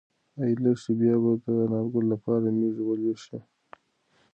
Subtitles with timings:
[0.41, 1.13] ایا لښتې به بیا
[1.43, 3.37] د انارګل لپاره مېږې ولوشي؟